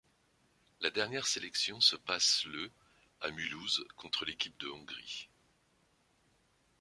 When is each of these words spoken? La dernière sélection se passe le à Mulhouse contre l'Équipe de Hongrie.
La 0.79 0.89
dernière 0.89 1.27
sélection 1.27 1.79
se 1.79 1.95
passe 1.95 2.45
le 2.45 2.71
à 3.21 3.29
Mulhouse 3.29 3.85
contre 3.97 4.25
l'Équipe 4.25 4.59
de 4.59 4.67
Hongrie. 4.67 5.29